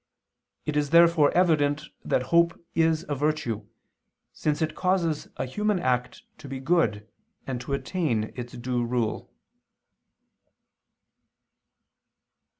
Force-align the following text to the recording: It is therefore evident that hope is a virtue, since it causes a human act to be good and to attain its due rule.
It 0.65 0.75
is 0.75 0.89
therefore 0.89 1.29
evident 1.37 1.83
that 2.03 2.23
hope 2.33 2.59
is 2.73 3.05
a 3.07 3.13
virtue, 3.13 3.67
since 4.33 4.59
it 4.59 4.73
causes 4.73 5.27
a 5.37 5.45
human 5.45 5.77
act 5.79 6.23
to 6.39 6.47
be 6.47 6.59
good 6.59 7.07
and 7.45 7.61
to 7.61 7.73
attain 7.73 8.31
its 8.35 8.53
due 8.53 8.83
rule. 8.83 9.31